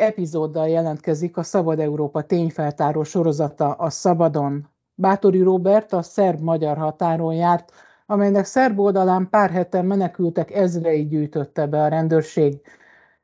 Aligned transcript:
Új 0.00 0.06
epizóddal 0.06 0.68
jelentkezik 0.68 1.36
a 1.36 1.42
Szabad 1.42 1.80
Európa 1.80 2.22
tényfeltáró 2.22 3.02
sorozata 3.02 3.72
a 3.72 3.90
Szabadon. 3.90 4.68
Bátori 4.94 5.42
Robert 5.42 5.92
a 5.92 6.02
szerb-magyar 6.02 6.76
határon 6.76 7.34
járt, 7.34 7.72
amelynek 8.06 8.44
szerb 8.44 8.78
oldalán 8.78 9.28
pár 9.30 9.50
heten 9.50 9.84
menekültek 9.84 10.50
ezrei 10.50 11.06
gyűjtötte 11.06 11.66
be 11.66 11.82
a 11.82 11.88
rendőrség. 11.88 12.60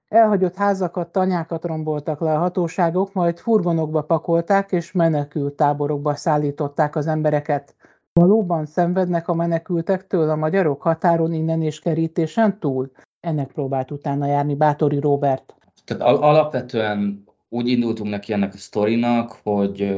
Elhagyott 0.08 0.54
házakat, 0.54 1.12
tanyákat 1.12 1.64
romboltak 1.64 2.20
le 2.20 2.32
a 2.32 2.38
hatóságok, 2.38 3.12
majd 3.12 3.38
furgonokba 3.38 4.02
pakolták 4.02 4.72
és 4.72 4.92
menekült 4.92 5.54
táborokba 5.54 6.14
szállították 6.14 6.96
az 6.96 7.06
embereket. 7.06 7.74
Valóban 8.12 8.66
szenvednek 8.66 9.28
a 9.28 9.34
menekültektől 9.34 10.30
a 10.30 10.36
magyarok 10.36 10.82
határon 10.82 11.32
innen 11.32 11.62
és 11.62 11.80
kerítésen 11.80 12.58
túl? 12.58 12.90
Ennek 13.20 13.52
próbált 13.52 13.90
utána 13.90 14.26
járni 14.26 14.54
Bátori 14.54 15.00
Robert. 15.00 15.54
Tehát 15.86 16.02
al- 16.02 16.22
alapvetően 16.22 17.24
úgy 17.48 17.68
indultunk 17.68 18.10
neki 18.10 18.32
ennek 18.32 18.54
a 18.54 18.56
sztorinak, 18.56 19.32
hogy 19.42 19.96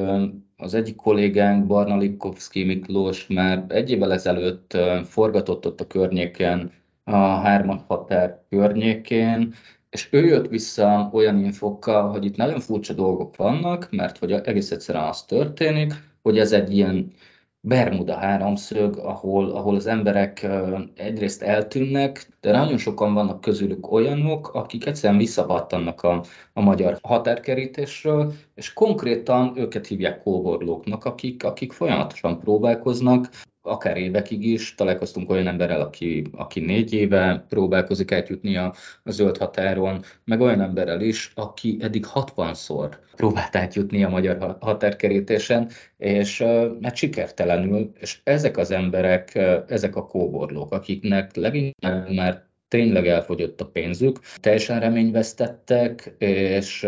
az 0.56 0.74
egyik 0.74 0.97
kollégánk, 0.97 1.67
Barna 1.67 1.97
Lipkovszki 1.97 2.64
Miklós 2.64 3.27
már 3.27 3.64
egy 3.69 3.91
évvel 3.91 4.12
ezelőtt 4.12 4.77
forgatott 5.05 5.66
ott 5.66 5.81
a 5.81 5.86
környéken, 5.86 6.72
a 7.05 7.16
hármas 7.16 7.81
határ 7.86 8.42
környékén, 8.48 9.55
és 9.91 10.09
ő 10.11 10.27
jött 10.27 10.48
vissza 10.48 11.11
olyan 11.12 11.44
infokkal, 11.44 12.11
hogy 12.11 12.25
itt 12.25 12.36
nagyon 12.36 12.61
furcsa 12.61 12.92
dolgok 12.92 13.36
vannak, 13.36 13.89
mert 13.91 14.19
hogy 14.19 14.33
egész 14.33 14.70
egyszerűen 14.70 15.05
az 15.05 15.22
történik, 15.22 15.94
hogy 16.22 16.39
ez 16.39 16.53
egy 16.53 16.77
ilyen 16.77 17.12
Bermuda 17.61 18.17
háromszög, 18.17 18.97
ahol, 18.97 19.51
ahol 19.51 19.75
az 19.75 19.87
emberek 19.87 20.47
egyrészt 20.95 21.42
eltűnnek, 21.42 22.28
de 22.41 22.53
nagyon 22.53 22.78
sokan 22.78 23.15
vannak 23.15 23.41
közülük 23.41 23.92
olyanok, 23.92 24.55
akik 24.55 24.87
egyszerűen 24.87 25.19
visszapattannak 25.19 26.03
a, 26.03 26.25
a 26.53 26.61
magyar 26.61 26.98
határkerítésről, 27.03 28.33
és 28.55 28.73
konkrétan 28.73 29.53
őket 29.56 29.87
hívják 29.87 30.23
kóborlóknak, 30.23 31.05
akik, 31.05 31.45
akik 31.45 31.73
folyamatosan 31.73 32.39
próbálkoznak 32.39 33.31
akár 33.69 33.97
évekig 33.97 34.47
is. 34.47 34.74
Találkoztunk 34.74 35.30
olyan 35.30 35.47
emberrel, 35.47 35.80
aki, 35.80 36.24
aki 36.33 36.61
négy 36.61 36.92
éve 36.92 37.44
próbálkozik 37.48 38.12
átjutni 38.12 38.56
a, 38.56 38.75
a 39.02 39.10
zöld 39.10 39.36
határon, 39.36 40.02
meg 40.25 40.41
olyan 40.41 40.60
emberrel 40.60 41.00
is, 41.00 41.33
aki 41.34 41.77
eddig 41.80 42.06
60-szor 42.14 42.92
próbált 43.16 43.56
átjutni 43.56 44.05
a 44.05 44.08
magyar 44.08 44.56
határkerítésen, 44.60 45.70
és 45.97 46.42
hát 46.83 46.97
sikertelenül, 46.97 47.92
és 48.00 48.20
ezek 48.25 48.56
az 48.56 48.70
emberek, 48.70 49.34
ezek 49.69 49.97
a 49.97 50.06
kóborlók, 50.06 50.72
akiknek 50.72 51.36
leginkább 51.36 52.10
már 52.10 52.47
tényleg 52.69 53.06
elfogyott 53.06 53.60
a 53.60 53.66
pénzük, 53.66 54.19
teljesen 54.41 54.80
reményvesztettek, 54.80 56.14
és 56.19 56.86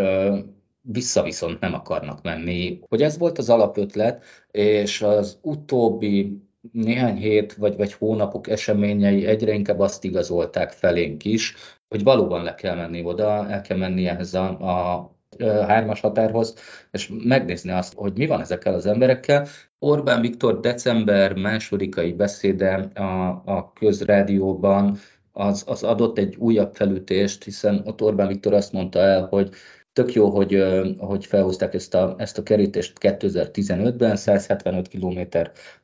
vissza 0.81 1.23
viszont 1.23 1.59
nem 1.59 1.73
akarnak 1.73 2.23
menni. 2.23 2.79
Hogy 2.89 3.01
ez 3.01 3.17
volt 3.17 3.37
az 3.37 3.49
alapötlet, 3.49 4.23
és 4.51 5.01
az 5.01 5.37
utóbbi 5.41 6.41
néhány 6.71 7.15
hét 7.15 7.53
vagy, 7.53 7.77
vagy 7.77 7.93
hónapok 7.93 8.47
eseményei 8.47 9.25
egyre 9.25 9.53
inkább 9.53 9.79
azt 9.79 10.03
igazolták 10.03 10.71
felénk 10.71 11.25
is, 11.25 11.55
hogy 11.87 12.03
valóban 12.03 12.43
le 12.43 12.55
kell 12.55 12.75
menni 12.75 13.03
oda, 13.03 13.49
el 13.49 13.61
kell 13.61 13.77
menni 13.77 14.07
ehhez 14.07 14.33
a, 14.33 14.47
a 14.49 15.11
hármas 15.39 15.99
határhoz, 15.99 16.55
és 16.91 17.11
megnézni 17.23 17.71
azt, 17.71 17.93
hogy 17.93 18.17
mi 18.17 18.27
van 18.27 18.41
ezekkel 18.41 18.73
az 18.73 18.85
emberekkel. 18.85 19.47
Orbán 19.79 20.21
Viktor 20.21 20.59
december 20.59 21.33
másodikai 21.33 22.13
beszéde 22.13 22.73
a, 22.93 23.27
a 23.45 23.71
közrádióban 23.73 24.97
az, 25.31 25.63
az 25.67 25.83
adott 25.83 26.17
egy 26.17 26.35
újabb 26.35 26.75
felütést, 26.75 27.43
hiszen 27.43 27.81
ott 27.85 28.01
Orbán 28.01 28.27
Viktor 28.27 28.53
azt 28.53 28.71
mondta 28.71 28.99
el, 28.99 29.25
hogy 29.25 29.49
Tök 29.93 30.13
jó, 30.13 30.29
hogy, 30.29 30.63
hogy 30.97 31.25
felhozták 31.25 31.73
ezt 31.73 31.93
a, 31.93 32.15
ezt 32.17 32.37
a 32.37 32.43
kerítést 32.43 32.97
2015-ben, 32.99 34.15
175 34.15 34.87
km 34.87 35.19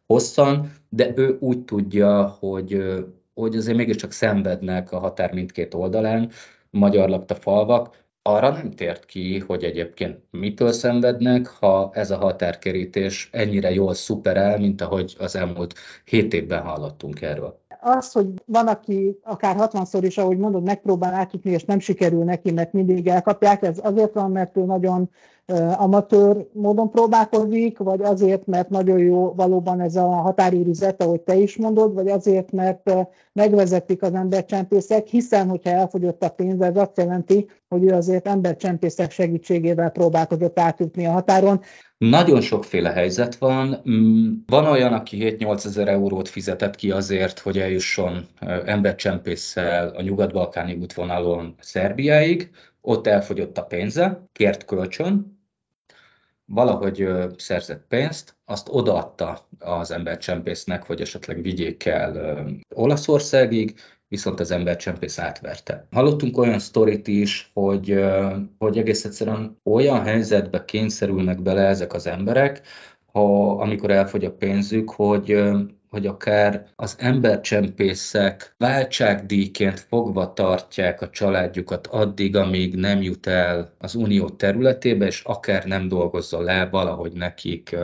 hosszan, 0.05 0.71
de 0.89 1.11
ő 1.15 1.37
úgy 1.39 1.65
tudja, 1.65 2.27
hogy, 2.27 2.83
hogy 3.33 3.55
azért 3.55 3.77
mégiscsak 3.77 4.11
szenvednek 4.11 4.91
a 4.91 4.99
határ 4.99 5.33
mindkét 5.33 5.73
oldalán, 5.73 6.31
magyar 6.69 7.09
lakta 7.09 7.35
falvak, 7.35 8.05
arra 8.21 8.49
nem 8.49 8.71
tért 8.71 9.05
ki, 9.05 9.39
hogy 9.39 9.63
egyébként 9.63 10.19
mitől 10.31 10.71
szenvednek, 10.71 11.47
ha 11.47 11.89
ez 11.93 12.11
a 12.11 12.17
határkerítés 12.17 13.29
ennyire 13.31 13.71
jól 13.73 13.93
szuperel, 13.93 14.59
mint 14.59 14.81
ahogy 14.81 15.15
az 15.19 15.35
elmúlt 15.35 15.73
hét 16.05 16.33
évben 16.33 16.61
hallottunk 16.61 17.21
erről 17.21 17.65
az, 17.81 18.11
hogy 18.11 18.27
van, 18.45 18.67
aki 18.67 19.19
akár 19.23 19.55
60-szor 19.59 19.99
is, 20.01 20.17
ahogy 20.17 20.37
mondod, 20.37 20.63
megpróbál 20.63 21.13
átjutni, 21.13 21.51
és 21.51 21.65
nem 21.65 21.79
sikerül 21.79 22.23
neki, 22.23 22.51
mert 22.51 22.73
mindig 22.73 23.07
elkapják, 23.07 23.61
ez 23.63 23.79
azért 23.83 24.13
van, 24.13 24.31
mert 24.31 24.57
ő 24.57 24.63
nagyon 24.63 25.09
amatőr 25.77 26.47
módon 26.53 26.89
próbálkozik, 26.89 27.77
vagy 27.77 28.01
azért, 28.01 28.45
mert 28.45 28.69
nagyon 28.69 28.99
jó 28.99 29.33
valóban 29.33 29.81
ez 29.81 29.95
a 29.95 30.05
határőrizet, 30.05 31.01
ahogy 31.01 31.21
te 31.21 31.35
is 31.35 31.57
mondod, 31.57 31.93
vagy 31.93 32.07
azért, 32.07 32.51
mert 32.51 32.91
megvezetik 33.33 34.01
az 34.01 34.13
embercsempészek, 34.13 35.07
hiszen, 35.07 35.49
hogyha 35.49 35.69
elfogyott 35.69 36.23
a 36.23 36.29
pénz, 36.29 36.61
ez 36.61 36.77
azt 36.77 36.97
jelenti, 36.97 37.49
hogy 37.67 37.83
ő 37.83 37.93
azért 37.93 38.27
embercsempészek 38.27 39.11
segítségével 39.11 39.89
próbálkozott 39.89 40.59
átjutni 40.59 41.05
a 41.05 41.11
határon. 41.11 41.61
Nagyon 41.97 42.41
sokféle 42.41 42.89
helyzet 42.89 43.35
van. 43.35 43.81
Mm, 43.89 44.31
van 44.45 44.65
olyan, 44.65 44.93
aki 44.93 45.37
7-8 45.39 45.65
ezer 45.65 45.87
eurót 45.87 46.29
fizetett 46.29 46.75
ki 46.75 46.91
azért, 46.91 47.39
hogy 47.39 47.57
eljusson 47.57 48.27
embercsempésszel 48.65 49.87
a 49.87 50.01
nyugat-balkáni 50.01 50.73
útvonalon 50.73 51.55
Szerbiáig, 51.59 52.49
ott 52.81 53.07
elfogyott 53.07 53.57
a 53.57 53.63
pénze, 53.63 54.21
kért 54.33 54.65
kölcsön, 54.65 55.36
valahogy 56.47 57.07
szerzett 57.37 57.85
pénzt, 57.87 58.35
azt 58.45 58.67
odaadta 58.71 59.47
az 59.59 59.91
embercsempésznek, 59.91 60.83
hogy 60.83 61.01
esetleg 61.01 61.41
vigyék 61.41 61.85
el 61.85 62.45
Olaszországig, 62.73 63.75
viszont 64.07 64.39
az 64.39 64.51
embercsempész 64.51 65.19
átverte. 65.19 65.87
Hallottunk 65.91 66.37
olyan 66.37 66.59
sztorit 66.59 67.07
is, 67.07 67.51
hogy, 67.53 68.03
hogy 68.57 68.77
egész 68.77 69.05
egyszerűen 69.05 69.59
olyan 69.63 70.03
helyzetbe 70.03 70.65
kényszerülnek 70.65 71.41
bele 71.41 71.61
ezek 71.61 71.93
az 71.93 72.07
emberek, 72.07 72.61
ha, 73.11 73.51
amikor 73.51 73.91
elfogy 73.91 74.25
a 74.25 74.31
pénzük, 74.31 74.89
hogy 74.89 75.41
hogy 75.89 76.05
akár 76.05 76.67
az 76.75 76.95
embercsempészek 76.99 78.55
váltságdíjként 78.57 79.79
fogva 79.79 80.33
tartják 80.33 81.01
a 81.01 81.09
családjukat 81.09 81.87
addig, 81.87 82.35
amíg 82.35 82.75
nem 82.75 83.01
jut 83.01 83.27
el 83.27 83.73
az 83.77 83.95
unió 83.95 84.29
területébe, 84.29 85.05
és 85.05 85.21
akár 85.23 85.65
nem 85.65 85.87
dolgozza 85.87 86.41
le 86.41 86.65
valahogy 86.65 87.13
nekik 87.13 87.75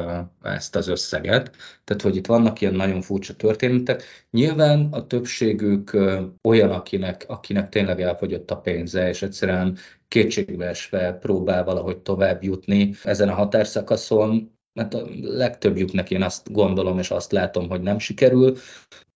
ezt 0.42 0.76
az 0.76 0.88
összeget. 0.88 1.56
Tehát, 1.84 2.02
hogy 2.02 2.16
itt 2.16 2.28
vannak 2.28 2.62
ilyen 2.62 2.74
nagyon 2.74 3.02
furcsa 3.02 3.34
történetek. 3.34 4.04
Nyilván 4.32 4.88
a 4.92 5.08
többségük 5.08 5.98
olyan, 6.44 6.72
akinek, 6.72 7.26
akinek 7.28 7.70
tényleg 7.70 8.02
elfogyott 8.02 8.52
a 8.52 8.58
pénze, 8.58 9.10
és 9.10 9.22
egyszerűen 9.22 9.78
kétségbeesve 10.08 11.14
próbál 11.14 11.64
valahogy 11.64 11.98
tovább 11.98 12.44
jutni 12.44 12.94
ezen 13.04 13.30
a 13.30 13.34
határszakaszon, 13.34 14.53
mert 14.74 14.94
a 14.94 15.08
legtöbbjüknek 15.22 16.12
én 16.12 16.22
azt 16.22 16.52
gondolom, 16.52 17.00
és 17.00 17.12
azt 17.12 17.32
látom, 17.32 17.70
hogy 17.70 17.82
nem 17.82 18.00
sikerül. 18.00 18.58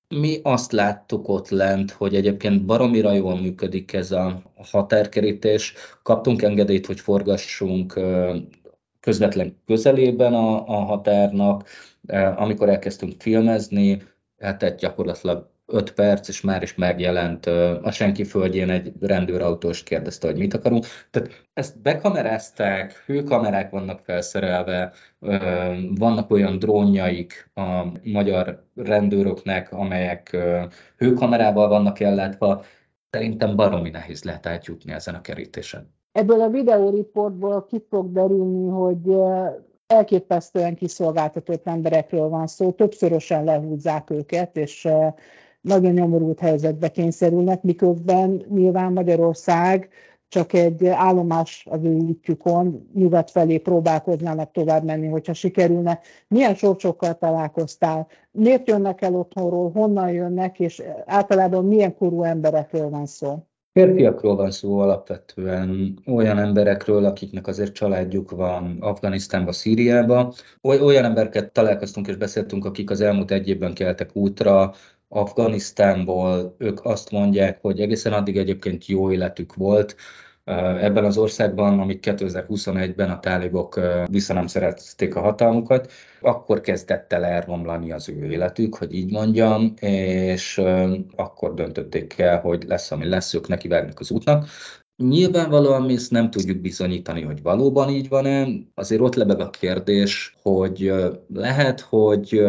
Mi 0.07 0.39
azt 0.43 0.71
láttuk 0.71 1.27
ott 1.27 1.49
lent, 1.49 1.91
hogy 1.91 2.15
egyébként 2.15 2.65
baromira 2.65 3.13
jól 3.13 3.39
működik 3.39 3.93
ez 3.93 4.11
a 4.11 4.41
határkerítés. 4.71 5.73
Kaptunk 6.03 6.41
engedélyt, 6.41 6.85
hogy 6.85 6.99
forgassunk 6.99 7.99
közvetlen 8.99 9.61
közelében 9.65 10.33
a, 10.33 10.67
a 10.67 10.83
határnak. 10.83 11.67
Amikor 12.35 12.69
elkezdtünk 12.69 13.21
filmezni, 13.21 14.01
hát 14.37 14.75
gyakorlatilag 14.75 15.49
5 15.71 15.93
perc, 15.93 16.27
és 16.27 16.41
már 16.41 16.63
is 16.63 16.75
megjelent 16.75 17.45
a 17.81 17.91
senki 17.91 18.23
földjén 18.23 18.69
egy 18.69 18.93
rendőrautós 18.99 19.83
kérdezte, 19.83 20.27
hogy 20.27 20.37
mit 20.37 20.53
akarunk. 20.53 20.85
Tehát 21.09 21.29
ezt 21.53 21.81
bekamerázták, 21.81 23.03
hőkamerák 23.05 23.69
vannak 23.69 23.99
felszerelve, 23.99 24.93
vannak 25.95 26.31
olyan 26.31 26.59
drónjaik 26.59 27.51
a 27.53 27.85
magyar 28.03 28.65
rendőröknek, 28.75 29.71
amelyek 29.71 30.37
hőkamerával 30.97 31.67
vannak 31.67 31.99
ellátva. 31.99 32.63
Szerintem 33.09 33.55
baromi 33.55 33.89
nehéz 33.89 34.23
lehet 34.23 34.45
átjutni 34.45 34.91
ezen 34.91 35.15
a 35.15 35.21
kerítésen. 35.21 35.95
Ebből 36.11 36.41
a 36.41 36.49
videóriportból 36.49 37.65
ki 37.65 37.83
fog 37.89 38.11
derülni, 38.11 38.69
hogy 38.69 39.17
elképesztően 39.87 40.75
kiszolgáltatott 40.75 41.67
emberekről 41.67 42.29
van 42.29 42.47
szó, 42.47 42.71
többszörösen 42.71 43.43
lehúzzák 43.43 44.09
őket, 44.09 44.57
és 44.57 44.87
nagyon 45.61 45.93
nyomorult 45.93 46.39
helyzetbe 46.39 46.89
kényszerülnek, 46.89 47.61
miközben 47.63 48.45
nyilván 48.49 48.93
Magyarország 48.93 49.89
csak 50.29 50.53
egy 50.53 50.85
állomás 50.85 51.67
az 51.69 51.83
ő 51.83 51.95
útjukon, 51.95 52.89
nyugat 52.93 53.31
felé 53.31 53.57
próbálkoznának 53.57 54.51
tovább 54.51 54.83
menni, 54.83 55.07
hogyha 55.07 55.33
sikerülne. 55.33 55.99
Milyen 56.27 56.55
sorcsokkal 56.55 57.17
találkoztál? 57.17 58.07
Miért 58.31 58.67
jönnek 58.67 59.01
el 59.01 59.15
otthonról, 59.15 59.71
honnan 59.71 60.11
jönnek, 60.11 60.59
és 60.59 60.83
általában 61.05 61.65
milyen 61.65 61.95
korú 61.95 62.23
emberekről 62.23 62.89
van 62.89 63.05
szó? 63.05 63.43
Férfiakról 63.73 64.35
van 64.35 64.51
szó 64.51 64.79
alapvetően, 64.79 65.99
olyan 66.05 66.37
emberekről, 66.37 67.05
akiknek 67.05 67.47
azért 67.47 67.73
családjuk 67.73 68.31
van 68.31 68.77
Afganisztánba, 68.79 69.51
Szíriába. 69.51 70.33
Olyan 70.61 71.03
embereket 71.03 71.51
találkoztunk 71.51 72.07
és 72.07 72.15
beszéltünk, 72.15 72.65
akik 72.65 72.89
az 72.89 73.01
elmúlt 73.01 73.31
egy 73.31 73.47
évben 73.49 73.73
keltek 73.73 74.15
útra, 74.15 74.73
Afganisztánból, 75.09 76.55
ők 76.57 76.85
azt 76.85 77.11
mondják, 77.11 77.61
hogy 77.61 77.79
egészen 77.79 78.13
addig 78.13 78.37
egyébként 78.37 78.85
jó 78.85 79.11
életük 79.11 79.53
volt, 79.55 79.95
ebben 80.79 81.05
az 81.05 81.17
országban, 81.17 81.79
amik 81.79 81.99
2021-ben 82.07 83.09
a 83.09 83.19
tálibok 83.19 83.79
vissza 84.09 84.33
nem 84.33 84.47
szerették 84.47 85.15
a 85.15 85.19
hatalmukat, 85.19 85.91
akkor 86.21 86.61
kezdett 86.61 87.13
el 87.13 87.25
elromlani 87.25 87.91
az 87.91 88.09
ő 88.09 88.31
életük, 88.31 88.75
hogy 88.75 88.93
így 88.93 89.11
mondjam, 89.11 89.73
és 89.79 90.61
akkor 91.15 91.53
döntötték 91.53 92.19
el, 92.19 92.39
hogy 92.39 92.63
lesz, 92.67 92.91
ami 92.91 93.07
lesz, 93.07 93.33
ők 93.33 93.47
nekivágnak 93.47 93.99
az 93.99 94.11
útnak. 94.11 94.47
Nyilvánvalóan 95.03 95.81
mi 95.81 95.93
ezt 95.93 96.11
nem 96.11 96.29
tudjuk 96.29 96.57
bizonyítani, 96.57 97.21
hogy 97.21 97.41
valóban 97.41 97.89
így 97.89 98.09
van-e. 98.09 98.47
Azért 98.75 99.01
ott 99.01 99.15
lebeg 99.15 99.39
a 99.39 99.49
kérdés, 99.49 100.35
hogy 100.41 100.93
lehet, 101.33 101.79
hogy 101.79 102.45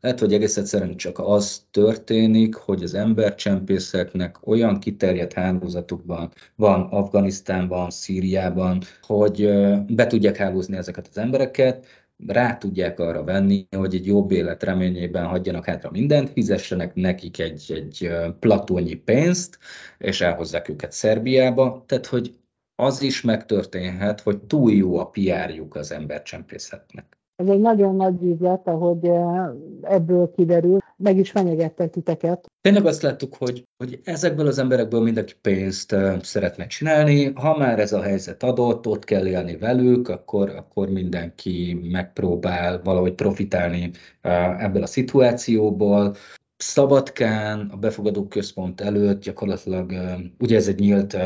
lehet, 0.00 0.20
hogy 0.20 0.32
egész 0.32 0.56
egyszerűen 0.56 0.96
csak 0.96 1.18
az 1.18 1.62
történik, 1.70 2.54
hogy 2.54 2.82
az 2.82 2.94
embercsempészeknek 2.94 4.46
olyan 4.46 4.78
kiterjedt 4.78 5.32
hálózatukban 5.32 6.32
van 6.54 6.80
Afganisztánban, 6.80 7.90
Szíriában, 7.90 8.82
hogy 9.02 9.50
be 9.86 10.06
tudják 10.06 10.36
hálózni 10.36 10.76
ezeket 10.76 11.06
az 11.10 11.18
embereket, 11.18 11.86
rá 12.26 12.56
tudják 12.56 13.00
arra 13.00 13.24
venni, 13.24 13.66
hogy 13.76 13.94
egy 13.94 14.06
jobb 14.06 14.30
élet 14.30 14.62
reményében 14.62 15.26
hagyjanak 15.26 15.64
hátra 15.64 15.90
mindent, 15.90 16.30
fizessenek 16.30 16.94
nekik 16.94 17.38
egy, 17.38 17.64
egy 17.68 18.10
platónyi 18.38 18.94
pénzt, 18.94 19.58
és 19.98 20.20
elhozzák 20.20 20.68
őket 20.68 20.92
Szerbiába. 20.92 21.84
Tehát, 21.86 22.06
hogy 22.06 22.34
az 22.74 23.02
is 23.02 23.20
megtörténhet, 23.20 24.20
hogy 24.20 24.38
túl 24.38 24.72
jó 24.72 24.98
a 24.98 25.06
piárjuk 25.06 25.74
az 25.74 25.92
embercsempészetnek. 25.92 27.19
Ez 27.40 27.48
egy 27.48 27.60
nagyon 27.60 27.96
nagy 27.96 28.22
üzlet, 28.22 28.66
ahogy 28.68 29.04
eh, 29.04 29.48
ebből 29.82 30.30
kiderül, 30.36 30.78
meg 30.96 31.18
is 31.18 31.30
fenyegettek 31.30 31.90
titeket. 31.90 32.46
Tényleg 32.60 32.86
azt 32.86 33.02
láttuk, 33.02 33.34
hogy, 33.34 33.64
hogy 33.76 34.00
ezekből 34.04 34.46
az 34.46 34.58
emberekből 34.58 35.02
mindenki 35.02 35.34
pénzt 35.40 35.92
eh, 35.92 36.20
szeretne 36.22 36.66
csinálni. 36.66 37.32
Ha 37.34 37.58
már 37.58 37.78
ez 37.78 37.92
a 37.92 38.02
helyzet 38.02 38.42
adott, 38.42 38.86
ott 38.86 39.04
kell 39.04 39.26
élni 39.26 39.56
velük, 39.56 40.08
akkor, 40.08 40.48
akkor 40.48 40.88
mindenki 40.88 41.80
megpróbál 41.90 42.80
valahogy 42.84 43.14
profitálni 43.14 43.90
eh, 44.20 44.64
ebből 44.64 44.82
a 44.82 44.86
szituációból. 44.86 46.14
Szabadkán, 46.56 47.70
a 47.72 47.76
befogadó 47.76 48.26
központ 48.26 48.80
előtt 48.80 49.22
gyakorlatilag, 49.22 49.92
ugye 50.38 50.56
ez 50.56 50.68
egy 50.68 50.78
nyílt 50.78 51.16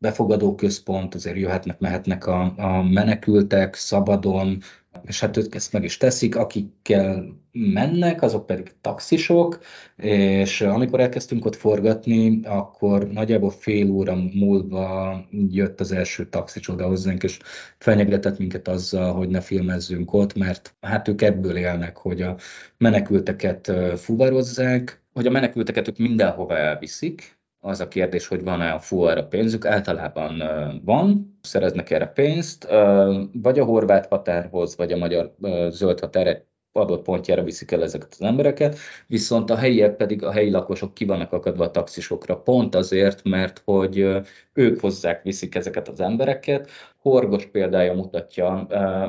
befogadó 0.00 0.54
központ, 0.54 1.14
azért 1.14 1.36
jöhetnek, 1.36 1.78
mehetnek 1.78 2.26
a, 2.26 2.54
a 2.56 2.82
menekültek 2.82 3.74
szabadon, 3.74 4.58
és 5.04 5.20
hát 5.20 5.36
ők 5.36 5.54
ezt 5.54 5.72
meg 5.72 5.84
is 5.84 5.96
teszik, 5.96 6.36
akikkel 6.36 7.24
mennek, 7.52 8.22
azok 8.22 8.46
pedig 8.46 8.72
taxisok, 8.80 9.60
és 9.96 10.60
amikor 10.60 11.00
elkezdtünk 11.00 11.44
ott 11.44 11.56
forgatni, 11.56 12.40
akkor 12.44 13.08
nagyjából 13.08 13.50
fél 13.50 13.90
óra 13.90 14.16
múlva 14.32 15.20
jött 15.30 15.80
az 15.80 15.92
első 15.92 16.28
taxis 16.28 16.68
oda 16.68 16.86
hozzánk, 16.86 17.22
és 17.22 17.38
fenyegetett 17.78 18.38
minket 18.38 18.68
azzal, 18.68 19.12
hogy 19.12 19.28
ne 19.28 19.40
filmezzünk 19.40 20.12
ott, 20.12 20.34
mert 20.34 20.74
hát 20.80 21.08
ők 21.08 21.22
ebből 21.22 21.56
élnek, 21.56 21.96
hogy 21.96 22.22
a 22.22 22.36
menekülteket 22.78 23.72
fuvarozzák, 23.96 25.02
hogy 25.12 25.26
a 25.26 25.30
menekülteket 25.30 25.88
ők 25.88 25.98
mindenhova 25.98 26.56
elviszik, 26.56 27.39
az 27.60 27.80
a 27.80 27.88
kérdés, 27.88 28.26
hogy 28.26 28.44
van-e 28.44 28.72
a 28.72 28.78
fuarra 28.78 29.26
pénzük, 29.26 29.66
általában 29.66 30.42
van, 30.84 31.38
szereznek 31.42 31.90
erre 31.90 32.06
pénzt, 32.06 32.68
vagy 33.32 33.58
a 33.58 33.64
horvát 33.64 34.06
határhoz, 34.06 34.76
vagy 34.76 34.92
a 34.92 34.96
magyar 34.96 35.34
zöld 35.68 36.00
határ 36.00 36.44
adott 36.72 37.02
pontjára 37.02 37.42
viszik 37.42 37.70
el 37.70 37.82
ezeket 37.82 38.08
az 38.10 38.22
embereket, 38.22 38.78
viszont 39.06 39.50
a 39.50 39.56
helyiek 39.56 39.96
pedig, 39.96 40.24
a 40.24 40.32
helyi 40.32 40.50
lakosok 40.50 40.94
ki 40.94 41.04
vannak 41.04 41.32
akadva 41.32 41.64
a 41.64 41.70
taxisokra, 41.70 42.36
pont 42.36 42.74
azért, 42.74 43.24
mert 43.24 43.62
hogy 43.64 44.06
ők 44.52 44.80
hozzák, 44.80 45.22
viszik 45.22 45.54
ezeket 45.54 45.88
az 45.88 46.00
embereket. 46.00 46.70
Horgos 46.98 47.46
példája 47.46 47.94
mutatja 47.94 48.46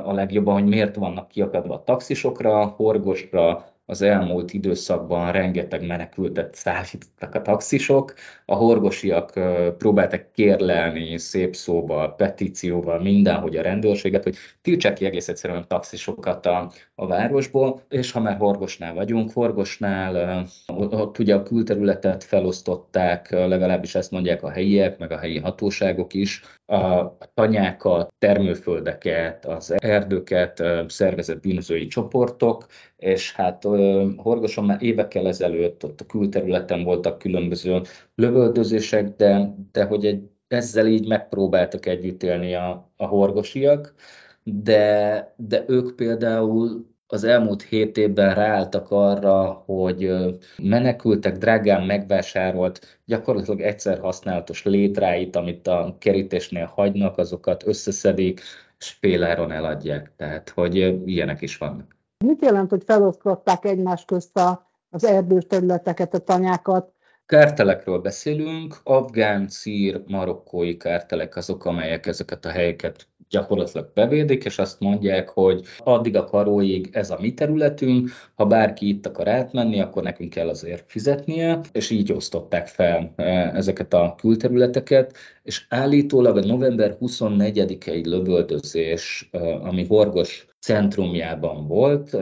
a 0.04 0.14
legjobban, 0.14 0.54
hogy 0.54 0.66
miért 0.66 0.96
vannak 0.96 1.28
kiakadva 1.28 1.74
a 1.74 1.84
taxisokra, 1.84 2.66
Horgosra 2.66 3.71
az 3.86 4.02
elmúlt 4.02 4.54
időszakban 4.54 5.32
rengeteg 5.32 5.86
menekültet 5.86 6.56
szállítottak 6.56 7.36
a 7.36 7.42
taxisok, 7.42 8.14
a 8.46 8.56
horgosiak 8.56 9.32
próbáltak 9.78 10.32
kérlelni 10.32 11.18
szép 11.18 11.56
szóval, 11.56 12.16
petícióval, 12.16 13.00
mindenhogy 13.00 13.58
a 13.58 13.62
rendőrséget, 13.62 14.24
hogy 14.24 14.36
tiltsák 14.62 14.94
ki 14.94 15.06
egész 15.06 15.28
egyszerűen 15.28 15.68
taxisokat 15.68 16.46
a, 16.46 16.72
a 16.96 17.08
városból, 17.08 17.82
és 17.90 18.12
ha 18.12 18.20
már 18.20 18.38
Horgosnál 18.38 18.94
vagyunk, 18.94 19.32
Horgosnál 19.32 20.46
ott 20.68 21.20
ugye 21.20 21.36
a 21.36 21.44
külterületet 21.44 22.24
felosztották, 22.24 23.30
legalábbis 23.30 23.96
ezt 23.96 24.12
mondják 24.12 24.44
a 24.44 24.50
helyiek, 24.50 24.98
meg 24.98 25.12
a 25.12 25.18
helyi 25.18 25.40
hatóságok 25.40 26.14
is, 26.14 26.42
a 26.66 27.18
tanyákat, 27.34 28.14
termőföldeket, 28.20 29.46
az 29.46 29.74
erdőket 29.78 30.64
szervezett 30.88 31.42
bűnözői 31.42 31.88
csoportok, 31.88 32.66
és 32.98 33.34
hát 33.34 33.66
Horgoson 34.18 34.66
már 34.66 34.84
évekkel 34.84 35.28
ezelőtt 35.28 35.84
ott 35.84 36.02
a 36.02 36.06
külterületen 36.06 36.84
voltak 36.84 37.18
különböző 37.18 37.82
lövöldözések, 38.16 39.16
de, 39.16 39.56
de 39.72 39.84
hogy 39.84 40.06
egy, 40.06 40.30
ezzel 40.48 40.88
így 40.88 41.08
megpróbáltak 41.08 41.86
együtt 41.86 42.24
élni 42.24 42.54
a, 42.54 42.92
a 42.98 43.06
horgosiak, 43.06 43.94
de, 44.44 45.34
de 45.38 45.64
ők 45.68 45.96
például 45.96 46.90
az 47.08 47.24
elmúlt 47.24 47.62
hét 47.62 47.98
évben 47.98 48.36
ráálltak 48.36 48.92
arra, 48.92 49.64
hogy 49.66 50.12
menekültek 50.58 51.38
drágán 51.38 51.86
megvásárolt, 51.86 53.00
gyakorlatilag 53.06 53.62
egyszer 53.62 54.00
használatos 54.00 54.64
létráit, 54.64 55.36
amit 55.36 55.68
a 55.68 55.96
kerítésnél 56.00 56.66
hagynak, 56.66 57.18
azokat 57.18 57.68
összeszedik, 57.68 58.42
és 58.80 58.98
eladják. 59.52 60.12
Tehát, 60.16 60.50
hogy 60.50 60.76
ilyenek 61.06 61.42
is 61.42 61.58
vannak. 61.58 62.01
Mit 62.22 62.42
jelent, 62.42 62.70
hogy 62.70 62.84
felosztották 62.86 63.66
egymás 63.66 64.06
közt 64.06 64.38
a, 64.38 64.70
az 64.90 65.04
erdős 65.04 65.46
területeket, 65.48 66.14
a 66.14 66.18
tanyákat? 66.18 66.94
Kártelekről 67.26 68.00
beszélünk, 68.00 68.76
afgán, 68.84 69.48
szír, 69.48 70.04
marokkói 70.08 70.78
kártelek 70.78 71.36
azok, 71.36 71.66
amelyek 71.66 72.06
ezeket 72.06 72.46
a 72.46 72.50
helyeket 72.50 73.08
gyakorlatilag 73.32 73.92
bevédik, 73.94 74.46
és 74.46 74.60
azt 74.60 74.80
mondják, 74.80 75.30
hogy 75.30 75.66
addig 75.78 76.16
a 76.16 76.24
karóig 76.24 76.90
ez 76.92 77.10
a 77.10 77.18
mi 77.20 77.34
területünk, 77.34 78.10
ha 78.36 78.46
bárki 78.46 78.88
itt 78.88 79.06
akar 79.06 79.28
átmenni, 79.28 79.82
akkor 79.82 80.04
nekünk 80.04 80.30
kell 80.30 80.50
azért 80.50 80.84
fizetnie, 80.88 81.60
és 81.72 81.90
így 81.90 82.12
osztották 82.12 82.68
fel 82.68 83.14
e, 83.16 83.24
ezeket 83.56 83.94
a 83.94 84.16
külterületeket, 84.18 85.18
és 85.44 85.66
állítólag 85.70 86.38
a 86.38 86.46
november 86.46 86.98
24-i 87.02 88.06
lövöldözés, 88.06 89.30
ami 89.64 89.86
Horgos 89.86 90.46
centrumjában 90.60 91.68
volt, 91.68 92.18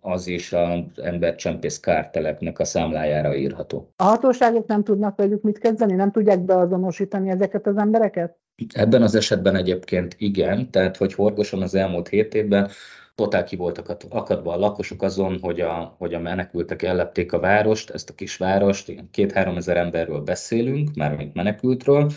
az 0.00 0.26
is 0.26 0.52
az 0.52 1.02
embercsempész 1.02 1.80
kárteleknek 1.80 2.58
a 2.58 2.64
számlájára 2.64 3.36
írható. 3.36 3.92
A 3.96 4.04
hatóságok 4.04 4.66
nem 4.66 4.84
tudnak 4.84 5.16
velük 5.16 5.42
mit 5.42 5.58
kezdeni? 5.58 5.94
Nem 5.94 6.10
tudják 6.10 6.44
beazonosítani 6.44 7.30
ezeket 7.30 7.66
az 7.66 7.76
embereket? 7.76 8.36
Ebben 8.74 9.02
az 9.02 9.14
esetben 9.14 9.56
egyébként 9.56 10.14
igen, 10.18 10.70
tehát 10.70 10.96
hogy 10.96 11.14
Horgoson 11.14 11.62
az 11.62 11.74
elmúlt 11.74 12.08
hét 12.08 12.34
évben 12.34 12.70
totál 13.14 13.44
ki 13.44 13.56
voltak 13.56 13.96
akadva 14.08 14.52
a 14.52 14.58
lakosok 14.58 15.02
azon, 15.02 15.38
hogy 15.40 15.60
a, 15.60 15.94
hogy 15.98 16.14
a 16.14 16.20
menekültek 16.20 16.82
ellepték 16.82 17.32
a 17.32 17.40
várost, 17.40 17.90
ezt 17.90 18.10
a 18.10 18.14
kis 18.14 18.36
várost, 18.36 18.92
két-három 19.10 19.56
ezer 19.56 19.76
emberről 19.76 20.20
beszélünk, 20.20 20.94
már 20.94 21.16
mint 21.16 21.34
menekültről, 21.34 22.10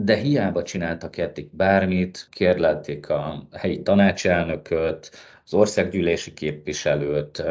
de 0.00 0.16
hiába 0.16 0.62
csináltak 0.62 1.16
eddig 1.16 1.48
bármit, 1.52 2.28
kérlelték 2.30 3.08
a 3.08 3.48
helyi 3.52 3.82
tanácselnököt, 3.82 5.10
az 5.44 5.54
országgyűlési 5.54 6.34
képviselőt, 6.34 7.42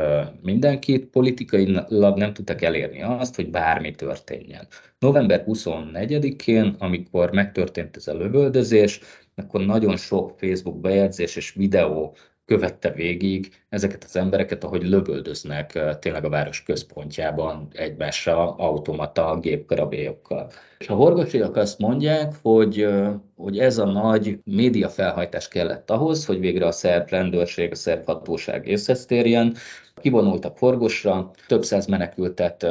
mindenkit, 0.42 1.06
politikailag 1.06 2.18
nem 2.18 2.34
tudtak 2.34 2.62
elérni 2.62 3.01
azt, 3.01 3.36
hogy 3.36 3.50
bármi 3.50 3.92
történjen. 3.92 4.68
November 5.00 5.44
24-én, 5.48 6.75
amikor 6.80 7.32
megtörtént 7.32 7.96
ez 7.96 8.08
a 8.08 8.18
lövöldözés, 8.18 9.00
akkor 9.36 9.66
nagyon 9.66 9.98
sok 9.98 10.38
Facebook 10.38 10.80
bejegyzés 10.80 11.36
és 11.36 11.54
videó 11.54 12.16
követte 12.48 12.92
végig 12.92 13.51
ezeket 13.70 14.04
az 14.04 14.16
embereket, 14.16 14.63
ahogy 14.63 14.84
lövöldöznek 14.84 15.80
tényleg 16.00 16.25
a 16.25 16.30
város 16.30 16.63
központjában 16.63 17.68
egymásra 17.72 18.56
automata 18.56 19.38
gépkarabélyokkal. 19.42 20.51
És 20.77 20.88
a 20.88 20.94
horgosiak 20.96 21.56
azt 21.56 21.80
mondják, 21.80 22.34
hogy, 22.42 22.88
hogy 23.36 23.60
ez 23.60 23.77
a 23.77 23.86
nagy 23.86 24.39
média 24.44 24.89
felhajtás 24.89 25.48
kellett 25.48 25.92
ahhoz, 25.92 26.25
hogy 26.25 26.39
végre 26.39 26.66
a 26.66 26.72
szerb 26.72 27.10
rendőrség, 27.10 27.72
a 27.72 27.75
szerb 27.75 28.06
hatóság 28.06 28.68
észhez 28.68 29.06
térjen, 29.06 29.56
Kivonultak 30.01 30.58
forgosra, 30.58 31.32
több 31.48 31.63
száz 31.63 31.86
menekültet 31.86 32.66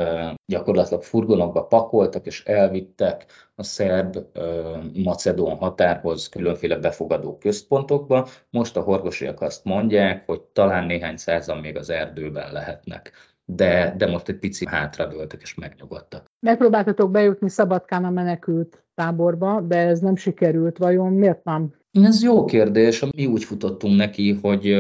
gyakorlatilag 0.46 1.02
furgonokba 1.02 1.66
pakoltak 1.66 2.26
és 2.26 2.44
elvittek 2.44 3.26
a 3.54 3.62
szerb-macedón 3.62 5.56
határhoz 5.56 6.28
különféle 6.28 6.76
befogadó 6.76 7.38
központokba. 7.38 8.28
Most 8.50 8.76
a 8.76 8.80
horgosiak 8.80 9.40
azt 9.40 9.64
mondják, 9.64 10.26
hogy 10.26 10.40
talán 10.40 10.86
néhány 10.86 11.16
százan 11.16 11.58
még 11.58 11.76
az 11.76 11.90
erdőben 11.90 12.52
lehetnek 12.52 13.12
de, 13.46 13.94
de 13.96 14.06
most 14.06 14.28
egy 14.28 14.38
pici 14.38 14.66
hátradőltek 14.66 15.42
és 15.42 15.54
megnyugodtak. 15.54 16.24
Megpróbáltatok 16.40 17.10
bejutni 17.10 17.48
Szabadkán 17.48 18.04
a 18.04 18.10
menekült 18.10 18.84
táborba, 18.94 19.60
de 19.60 19.76
ez 19.76 20.00
nem 20.00 20.16
sikerült. 20.16 20.78
Vajon 20.78 21.12
miért 21.12 21.44
nem? 21.44 21.74
Ez 22.02 22.22
jó 22.22 22.44
kérdés. 22.44 23.04
Mi 23.16 23.26
úgy 23.26 23.44
futottunk 23.44 23.96
neki, 23.96 24.32
hogy, 24.42 24.76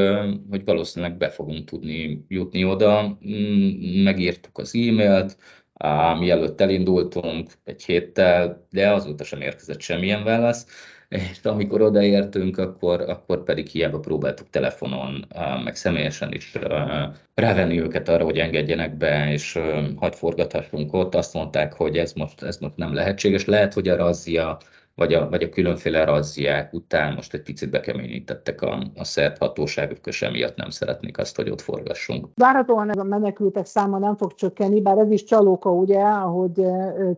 hogy 0.50 0.64
valószínűleg 0.64 1.16
be 1.16 1.28
fogunk 1.28 1.64
tudni 1.64 2.24
jutni 2.28 2.64
oda. 2.64 3.18
Mm, 3.28 4.02
megírtuk 4.02 4.58
az 4.58 4.74
e-mailt, 4.74 5.36
mielőtt 6.18 6.60
elindultunk 6.60 7.50
egy 7.64 7.84
héttel, 7.84 8.66
de 8.70 8.92
azóta 8.92 9.24
sem 9.24 9.40
érkezett 9.40 9.80
semmilyen 9.80 10.24
válasz. 10.24 10.66
És 11.08 11.40
amikor 11.42 11.82
odaértünk, 11.82 12.58
akkor, 12.58 13.00
akkor 13.00 13.42
pedig 13.42 13.66
hiába 13.66 13.98
próbáltuk 13.98 14.50
telefonon, 14.50 15.26
meg 15.64 15.76
személyesen 15.76 16.32
is 16.32 16.52
rávenni 17.34 17.80
őket 17.80 18.08
arra, 18.08 18.24
hogy 18.24 18.38
engedjenek 18.38 18.96
be, 18.96 19.32
és 19.32 19.58
hagyd 19.96 20.14
forgathassunk 20.14 20.92
ott. 20.92 21.14
Azt 21.14 21.34
mondták, 21.34 21.72
hogy 21.72 21.96
ez 21.96 22.12
most, 22.12 22.42
ez 22.42 22.58
most 22.58 22.76
nem 22.76 22.94
lehetséges. 22.94 23.44
Lehet, 23.44 23.72
hogy 23.72 23.88
a 23.88 23.96
razzia 23.96 24.58
vagy 24.96 25.14
a, 25.14 25.28
vagy 25.28 25.42
a 25.42 25.48
különféle 25.48 26.04
razziák 26.04 26.72
után 26.72 27.14
most 27.14 27.34
egy 27.34 27.42
picit 27.42 27.70
bekeményítettek 27.70 28.62
a, 28.62 28.82
a 28.94 29.04
szerb 29.04 29.38
hatóságok, 29.38 30.06
és 30.06 30.22
emiatt 30.22 30.56
nem 30.56 30.70
szeretnék 30.70 31.18
azt, 31.18 31.36
hogy 31.36 31.50
ott 31.50 31.60
forgassunk. 31.60 32.28
Várhatóan 32.34 32.88
a 32.88 33.02
menekültek 33.02 33.66
száma 33.66 33.98
nem 33.98 34.16
fog 34.16 34.34
csökkenni, 34.34 34.80
bár 34.80 34.98
ez 34.98 35.10
is 35.10 35.24
csalóka, 35.24 35.70
ugye, 35.70 36.00
ahogy 36.00 36.66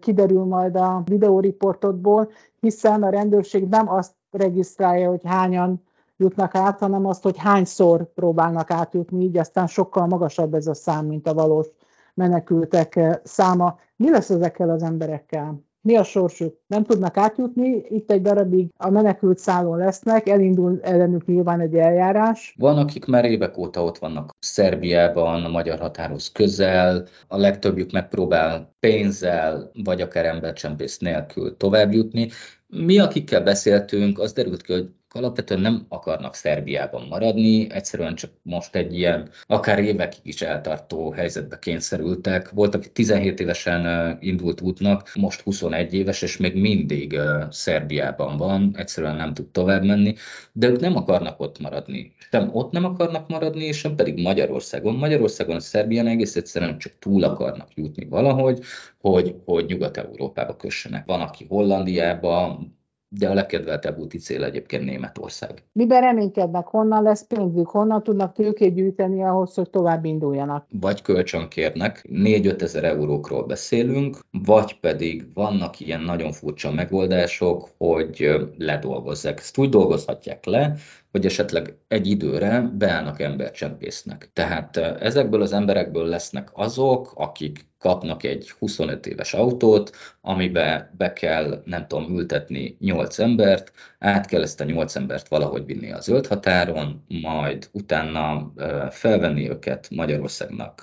kiderül 0.01 0.45
majd 0.45 0.77
a 0.77 1.03
videóriportodból, 1.05 2.31
hiszen 2.61 3.03
a 3.03 3.11
rendőrség 3.11 3.69
nem 3.69 3.89
azt 3.93 4.13
regisztrálja, 4.31 5.09
hogy 5.09 5.23
hányan 5.25 5.83
jutnak 6.17 6.55
át, 6.55 6.79
hanem 6.79 7.07
azt, 7.07 7.23
hogy 7.23 7.39
hányszor 7.39 8.13
próbálnak 8.15 8.71
átjutni, 8.71 9.25
így 9.25 9.39
aztán 9.39 9.67
sokkal 9.67 10.07
magasabb 10.07 10.55
ez 10.55 10.67
a 10.67 10.75
szám, 10.75 11.07
mint 11.07 11.27
a 11.29 11.35
valós 11.35 11.67
menekültek 12.15 13.21
száma. 13.25 13.79
Mi 13.97 14.11
lesz 14.11 14.31
ezekkel 14.31 14.71
az 14.71 14.83
emberekkel? 14.83 15.67
Mi 15.81 15.97
a 15.97 16.03
sorsuk? 16.03 16.59
Nem 16.67 16.85
tudnak 16.85 17.17
átjutni, 17.17 17.83
itt 17.89 18.11
egy 18.11 18.23
darabig 18.23 18.69
a 18.77 18.91
menekült 18.91 19.39
szállón 19.39 19.79
lesznek, 19.79 20.29
elindul 20.29 20.79
ellenük 20.83 21.27
nyilván 21.27 21.61
egy 21.61 21.75
eljárás. 21.75 22.55
Van, 22.59 22.79
akik 22.79 23.05
már 23.05 23.25
évek 23.25 23.59
óta 23.59 23.85
ott 23.85 23.99
vannak 23.99 24.37
Szerbiában, 24.39 25.45
a 25.45 25.49
magyar 25.49 25.79
határhoz 25.79 26.33
közel, 26.33 27.07
a 27.29 27.37
legtöbbjük 27.37 27.93
megpróbál 27.93 28.75
pénzzel, 28.81 29.71
vagy 29.85 30.01
akár 30.01 30.25
embercsempész 30.25 30.99
nélkül 30.99 31.57
tovább 31.57 31.93
jutni. 31.93 32.29
Mi, 32.67 32.99
akikkel 32.99 33.43
beszéltünk, 33.43 34.19
az 34.19 34.33
derült 34.33 34.63
ki, 34.63 34.73
hogy 34.73 34.91
alapvetően 35.15 35.61
nem 35.61 35.87
akarnak 35.89 36.35
Szerbiában 36.35 37.07
maradni, 37.09 37.71
egyszerűen 37.71 38.15
csak 38.15 38.31
most 38.43 38.77
egy 38.77 38.95
ilyen 38.95 39.31
akár 39.47 39.79
évekig 39.79 40.21
is 40.23 40.43
eltartó 40.43 41.11
helyzetbe 41.11 41.59
kényszerültek. 41.59 42.51
Volt, 42.51 42.75
aki 42.75 42.91
17 42.91 43.41
évesen 43.41 44.17
indult 44.21 44.61
útnak, 44.61 45.11
most 45.15 45.41
21 45.41 45.95
éves, 45.95 46.23
és 46.23 46.37
még 46.37 46.61
mindig 46.61 47.21
Szerbiában 47.51 48.37
van, 48.37 48.75
egyszerűen 48.77 49.17
nem 49.17 49.35
tud 49.35 49.47
tovább 49.47 49.85
menni, 49.85 50.15
de 50.53 50.69
ők 50.69 50.81
nem 50.81 50.97
akarnak 50.97 51.41
ott 51.41 51.59
maradni. 51.59 52.13
Sem 52.31 52.51
ott 52.53 52.73
nem 52.73 52.85
akarnak 52.85 53.29
maradni, 53.29 53.73
sem 53.73 53.95
pedig 53.95 54.23
Magyarországon. 54.23 54.95
Magyarországon 54.95 55.61
Szerbián 55.61 56.07
egész 56.07 56.37
egyszerűen 56.37 56.79
csak 56.79 56.93
túl 56.99 57.25
akarnak 57.25 57.69
jutni 57.75 58.05
valahogy, 58.05 58.61
hogy, 59.01 59.35
hogy 59.45 59.65
Nyugat-Európába 59.67 60.57
kössenek. 60.57 61.07
Van, 61.07 61.21
aki 61.21 61.47
Hollandiába, 61.49 62.61
de 63.09 63.29
a 63.29 63.35
legkedveltebb 63.35 63.99
úti 63.99 64.19
cél 64.19 64.45
egyébként 64.45 64.85
Németország. 64.85 65.63
Miben 65.73 66.01
reménykednek? 66.01 66.67
Honnan 66.67 67.03
lesz 67.03 67.27
pénzük? 67.27 67.69
Honnan 67.69 68.03
tudnak 68.03 68.33
tőkét 68.33 68.75
gyűjteni 68.75 69.23
ahhoz, 69.23 69.55
hogy 69.55 69.71
tovább 69.71 70.05
induljanak? 70.05 70.67
Vagy 70.81 71.03
kölcsön 71.03 71.49
kérnek, 71.49 72.05
4-5 72.09 72.61
ezer 72.61 72.85
eurókról 72.85 73.47
beszélünk, 73.47 74.19
vagy 74.45 74.81
pedig 74.81 75.27
vannak 75.35 75.81
ilyen 75.81 76.01
nagyon 76.01 76.33
furcsa 76.33 76.73
megoldások, 76.73 77.69
hogy 77.79 78.29
ledolgozzák. 78.59 79.39
Ezt 79.39 79.59
úgy 79.59 79.69
dolgozhatják 79.69 80.45
le, 80.45 80.75
hogy 81.11 81.27
esetleg 81.27 81.77
egy 81.89 82.07
időre 82.07 82.61
beállnak 82.61 83.21
embercsempésznek. 83.21 84.31
Tehát 84.33 84.77
ezekből 84.77 85.43
az 85.43 85.53
emberekből 85.53 86.07
lesznek 86.07 86.49
azok, 86.53 87.13
akik 87.15 87.67
kapnak 87.79 88.23
egy 88.23 88.51
25 88.59 89.07
éves 89.07 89.35
autót, 89.35 89.97
amibe 90.21 90.95
be 90.97 91.13
kell, 91.13 91.63
nem 91.65 91.87
tudom, 91.87 92.19
ültetni 92.19 92.77
8 92.81 93.19
embert, 93.19 93.73
át 93.99 94.27
kell 94.27 94.43
ezt 94.43 94.61
a 94.61 94.65
8 94.65 94.97
embert 94.97 95.29
valahogy 95.29 95.65
vinni 95.65 95.93
a 95.93 96.01
zöld 96.01 96.27
határon, 96.27 97.05
majd 97.09 97.69
utána 97.73 98.53
felvenni 98.91 99.51
őket 99.51 99.89
Magyarországnak 99.91 100.83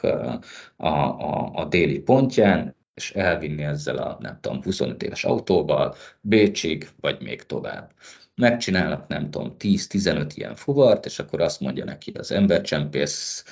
a, 0.75 0.87
a, 0.87 1.51
a 1.53 1.65
déli 1.65 1.99
pontján, 1.99 2.75
és 2.93 3.11
elvinni 3.11 3.63
ezzel 3.63 3.97
a, 3.97 4.17
nem 4.19 4.37
tudom, 4.41 4.63
25 4.63 5.03
éves 5.03 5.23
autóval 5.23 5.95
Bécsig, 6.21 6.89
vagy 6.99 7.21
még 7.21 7.43
tovább 7.43 7.91
megcsinálnak, 8.35 9.07
nem 9.07 9.29
tudom, 9.29 9.55
10-15 9.59 10.31
ilyen 10.33 10.55
fuvart, 10.55 11.05
és 11.05 11.19
akkor 11.19 11.41
azt 11.41 11.59
mondja 11.59 11.85
neki 11.85 12.11
az 12.11 12.31
embercsempész, 12.31 13.43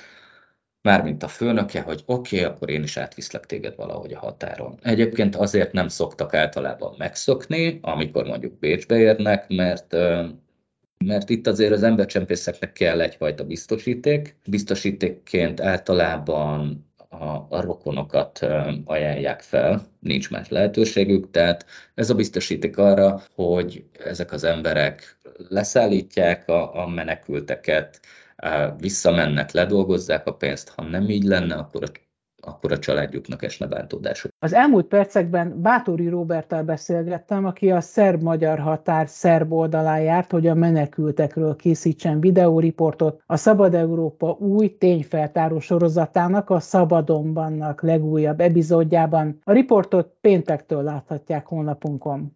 mármint 0.82 1.24
a 1.24 1.28
főnöke, 1.28 1.82
hogy 1.82 2.04
oké, 2.06 2.40
okay, 2.40 2.50
akkor 2.52 2.70
én 2.70 2.84
is 2.84 2.98
átviszlek 2.98 3.46
téged 3.46 3.76
valahogy 3.76 4.14
a 4.14 4.20
határon. 4.20 4.80
Egyébként 4.82 5.36
azért 5.36 5.72
nem 5.72 5.88
szoktak 5.88 6.34
általában 6.34 6.96
megszokni, 6.98 7.80
amikor 7.82 8.26
mondjuk 8.26 8.60
Bécsbe 8.60 8.98
érnek, 8.98 9.48
mert 9.48 9.96
mert 11.06 11.30
itt 11.30 11.48
azért 11.48 11.72
az 11.72 11.84
embercsempészeknek 11.84 12.74
kell 12.74 13.02
egyfajta 13.02 13.44
biztosíték. 13.44 14.36
Biztosítékként 14.48 15.62
általában 15.62 16.86
a, 17.20 17.48
a 17.50 17.62
rokonokat 17.62 18.40
ajánlják 18.86 19.42
fel, 19.42 19.82
nincs 20.00 20.30
más 20.30 20.50
lehetőségük, 20.50 21.32
tehát 21.32 21.66
ez 21.96 22.10
a 22.10 22.16
biztosíték 22.16 22.78
arra, 22.78 23.22
hogy 23.36 23.84
ezek 24.06 24.32
az 24.32 24.44
emberek 24.44 25.18
leszállítják 25.50 26.48
a, 26.48 26.82
a 26.84 26.88
menekülteket, 26.88 28.00
visszamennek, 28.78 29.52
ledolgozzák 29.52 30.28
a 30.28 30.34
pénzt, 30.34 30.70
ha 30.70 30.84
nem 30.84 31.10
így 31.10 31.24
lenne, 31.24 31.56
akkor 31.56 31.84
a 31.84 32.03
akkor 32.46 32.72
a 32.72 32.80
családjuknak 32.80 33.44
esne 33.44 33.68
bántódásuk. 33.68 34.32
Az 34.40 34.54
elmúlt 34.54 34.86
percekben 34.86 35.62
Bátori 35.62 36.08
Roberttel 36.08 36.64
beszélgettem, 36.64 37.46
aki 37.46 37.72
a 37.72 37.82
szerb-magyar 37.82 38.60
határ 38.60 39.08
szerb 39.10 39.54
oldalán 39.54 40.02
járt, 40.02 40.32
hogy 40.32 40.48
a 40.48 40.54
menekültekről 40.54 41.56
készítsen 41.56 42.20
videóriportot 42.20 43.22
a 43.26 43.38
Szabad 43.38 43.74
Európa 43.74 44.38
új 44.40 44.78
tényfeltáró 44.78 45.60
sorozatának, 45.60 46.50
a 46.50 46.60
Szabadon 46.60 47.34
vannak 47.34 47.82
legújabb 47.82 48.40
epizódjában. 48.40 49.40
A 49.44 49.52
riportot 49.52 50.12
péntektől 50.22 50.84
láthatják 50.84 51.48
honlapunkon. 51.48 52.36